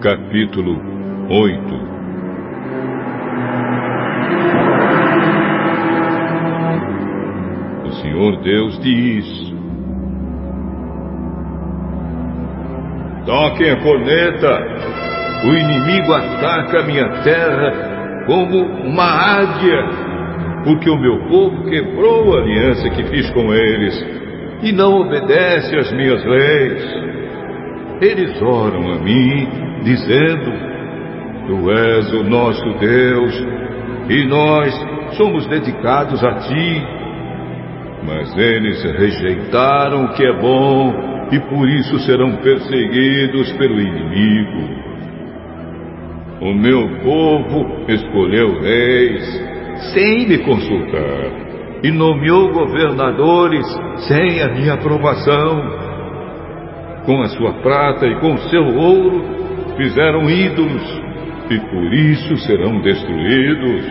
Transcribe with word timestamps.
Capítulo 0.00 0.80
8 1.28 1.84
O 7.86 7.90
Senhor 7.90 8.36
Deus 8.42 8.78
diz: 8.78 9.52
Toquem 13.26 13.70
a 13.70 13.82
corneta! 13.82 14.84
O 15.44 15.48
inimigo 15.48 16.12
ataca 16.12 16.80
a 16.80 16.86
minha 16.86 17.08
terra 17.24 18.24
como 18.26 18.64
uma 18.86 19.04
águia, 19.04 19.82
porque 20.62 20.88
o 20.88 20.96
meu 20.96 21.26
povo 21.26 21.64
quebrou 21.64 22.36
a 22.36 22.42
aliança 22.42 22.88
que 22.90 23.02
fiz 23.04 23.28
com 23.30 23.52
eles 23.52 24.24
e 24.62 24.70
não 24.70 25.00
obedece 25.00 25.76
às 25.76 25.92
minhas 25.92 26.24
leis. 26.24 27.13
Eles 28.00 28.40
oram 28.42 28.92
a 28.92 28.98
mim, 28.98 29.48
dizendo: 29.84 30.52
Tu 31.46 31.70
és 31.70 32.12
o 32.12 32.24
nosso 32.24 32.64
Deus 32.78 33.46
e 34.08 34.24
nós 34.26 34.74
somos 35.16 35.46
dedicados 35.46 36.22
a 36.24 36.34
ti. 36.34 36.82
Mas 38.02 38.36
eles 38.36 38.82
rejeitaram 38.82 40.04
o 40.04 40.12
que 40.14 40.24
é 40.24 40.32
bom 40.40 40.92
e 41.30 41.40
por 41.40 41.68
isso 41.68 41.98
serão 42.00 42.36
perseguidos 42.36 43.52
pelo 43.52 43.80
inimigo. 43.80 44.84
O 46.40 46.52
meu 46.52 47.00
povo 47.00 47.84
escolheu 47.88 48.60
reis 48.60 49.54
sem 49.94 50.28
me 50.28 50.38
consultar 50.38 51.80
e 51.82 51.90
nomeou 51.90 52.52
governadores 52.52 53.66
sem 54.08 54.42
a 54.42 54.48
minha 54.48 54.74
aprovação 54.74 55.83
com 57.04 57.20
a 57.22 57.28
sua 57.28 57.52
prata 57.62 58.06
e 58.06 58.18
com 58.20 58.34
o 58.34 58.38
seu 58.48 58.64
ouro, 58.64 59.24
fizeram 59.76 60.28
ídolos 60.28 61.02
e 61.50 61.58
por 61.58 61.92
isso 61.92 62.36
serão 62.38 62.80
destruídos. 62.80 63.84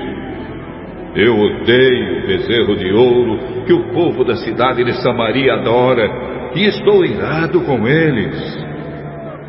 Eu 1.15 1.37
odeio 1.37 2.23
o 2.23 2.27
bezerro 2.27 2.75
de 2.75 2.91
ouro 2.91 3.65
que 3.65 3.73
o 3.73 3.93
povo 3.93 4.23
da 4.23 4.35
cidade 4.35 4.83
de 4.83 4.93
Samaria 5.01 5.53
adora 5.53 6.51
e 6.55 6.65
estou 6.65 7.05
irado 7.05 7.61
com 7.61 7.87
eles. 7.87 8.63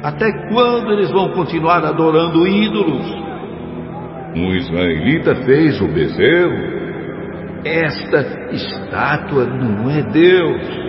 Até 0.02 0.30
quando 0.48 0.92
eles 0.92 1.10
vão 1.10 1.30
continuar 1.30 1.82
adorando 1.84 2.46
ídolos? 2.46 3.24
Um 4.36 4.54
israelita 4.54 5.34
fez 5.46 5.80
o 5.80 5.88
bezerro. 5.88 6.74
Esta 7.64 8.52
estátua 8.52 9.46
não 9.46 9.88
é 9.88 10.02
Deus 10.02 10.84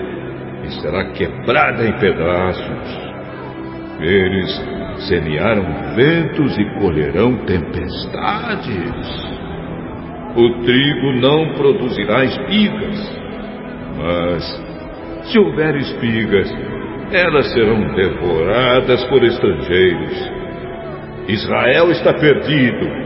e 0.66 0.82
será 0.82 1.06
quebrada 1.12 1.86
em 1.86 1.94
pedaços. 2.00 3.06
Eles 4.00 4.62
semearam 5.08 5.64
ventos 5.96 6.58
e 6.58 6.66
colherão 6.80 7.38
tempestades. 7.46 9.36
O 10.36 10.64
trigo 10.64 11.14
não 11.22 11.54
produzirá 11.54 12.26
espigas, 12.26 13.20
mas 13.98 14.66
se 15.32 15.40
houver 15.40 15.76
espigas, 15.78 16.52
elas 17.12 17.52
serão 17.54 17.96
devoradas 17.96 19.04
por 19.06 19.24
estrangeiros. 19.24 20.32
Israel 21.28 21.92
está 21.92 22.14
perdido. 22.14 23.06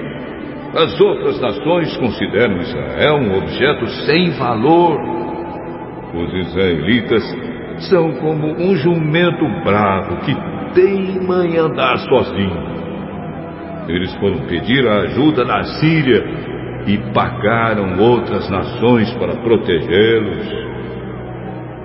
As 0.75 0.99
outras 0.99 1.39
nações 1.39 1.95
consideram 1.97 2.57
Israel 2.57 3.15
um 3.15 3.37
objeto 3.37 3.87
sem 4.05 4.31
valor. 4.31 5.18
Os 6.13 6.33
israelitas 6.33 7.23
são 7.89 8.11
como 8.13 8.47
um 8.47 8.75
jumento 8.75 9.45
bravo 9.63 10.17
que 10.21 10.35
teima 10.73 11.45
em 11.45 11.57
andar 11.57 11.97
sozinho. 11.99 12.79
Eles 13.87 14.13
foram 14.15 14.39
pedir 14.47 14.87
a 14.87 15.01
ajuda 15.01 15.45
na 15.45 15.63
Síria 15.63 16.23
e 16.87 16.97
pagaram 17.13 17.99
outras 17.99 18.49
nações 18.49 19.11
para 19.13 19.35
protegê-los. 19.37 20.69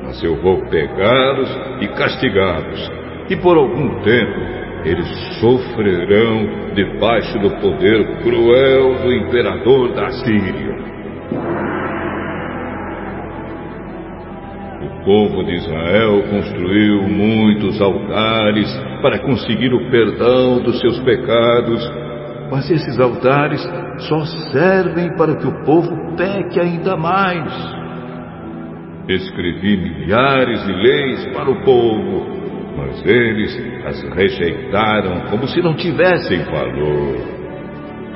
Mas 0.05 0.23
eu 0.23 0.37
vou 0.41 0.61
pegá-los 0.69 1.51
e 1.81 1.89
castigá-los, 1.89 2.93
e 3.31 3.37
por 3.37 3.57
algum 3.57 4.01
tempo 4.03 4.41
eles 4.85 5.09
sofrerão 5.41 6.75
debaixo 6.75 7.39
do 7.39 7.51
poder 7.61 8.23
cruel 8.23 8.95
do 9.03 9.13
imperador 9.13 9.95
da 9.95 10.11
Síria. 10.11 10.75
Povo 15.05 15.45
de 15.45 15.55
Israel 15.55 16.23
construiu 16.31 17.03
muitos 17.03 17.81
altares 17.81 18.69
para 19.03 19.19
conseguir 19.19 19.73
o 19.73 19.91
perdão 19.91 20.63
dos 20.63 20.81
seus 20.81 20.99
pecados, 21.01 21.93
mas 22.51 22.71
esses 22.71 22.99
altares 22.99 23.63
só 24.09 24.25
servem 24.53 25.15
para 25.17 25.37
que 25.37 25.47
o 25.47 25.65
povo 25.65 26.17
peque 26.17 26.61
ainda 26.61 26.97
mais. 26.97 27.53
Escrevi 29.09 29.77
milhares 29.77 30.65
de 30.65 30.73
leis 30.73 31.27
para 31.35 31.51
o 31.51 31.63
povo, 31.65 32.27
mas 32.77 33.05
eles 33.05 33.85
as 33.85 34.03
rejeitaram 34.15 35.27
como 35.31 35.47
se 35.47 35.61
não 35.61 35.75
tivessem 35.75 36.43
valor. 36.45 37.35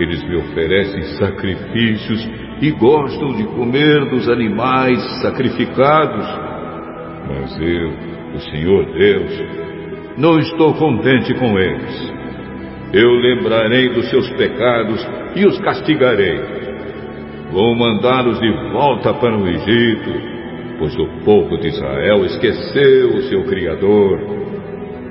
Eles 0.01 0.23
me 0.29 0.37
oferecem 0.37 1.03
sacrifícios 1.19 2.31
e 2.63 2.71
gostam 2.73 3.35
de 3.35 3.45
comer 3.49 4.09
dos 4.11 4.29
animais 4.29 5.03
sacrificados 5.21 6.49
mas 7.29 7.61
eu, 7.61 7.91
o 8.35 8.41
Senhor 8.41 8.87
Deus, 8.87 9.43
não 10.17 10.39
estou 10.39 10.75
contente 10.75 11.35
com 11.35 11.59
eles. 11.59 12.13
Eu 12.93 13.11
lembrarei 13.11 13.91
dos 13.91 14.09
seus 14.09 14.29
pecados 14.31 15.07
e 15.37 15.45
os 15.45 15.59
castigarei. 15.61 16.41
Vou 17.53 17.75
mandá-los 17.75 18.41
de 18.41 18.51
volta 18.73 19.13
para 19.15 19.37
o 19.37 19.47
Egito, 19.47 20.11
pois 20.79 20.97
o 20.97 21.07
povo 21.25 21.59
de 21.59 21.69
Israel 21.69 22.25
esqueceu 22.25 23.09
o 23.11 23.23
seu 23.23 23.45
Criador. 23.45 24.19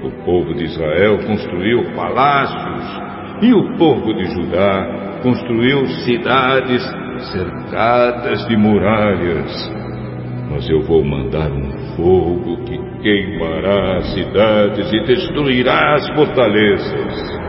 O 0.04 0.12
povo 0.26 0.54
de 0.56 0.66
Israel 0.66 1.20
construiu 1.26 1.84
palácios 1.96 3.02
e 3.42 3.54
o 3.54 3.78
povo 3.78 4.14
de 4.14 4.26
Judá 4.26 5.20
construiu 5.22 5.86
cidades 6.06 6.84
cercadas 7.32 8.48
de 8.48 8.56
muralhas 8.56 9.87
mas 10.50 10.70
eu 10.70 10.82
vou 10.82 11.04
mandar 11.04 11.52
um 11.52 11.96
fogo 11.96 12.58
que 12.64 12.78
queimará 13.02 13.98
as 13.98 14.14
cidades 14.14 14.92
e 14.92 15.00
destruirá 15.02 15.96
as 15.96 16.08
fortalezas. 16.10 17.47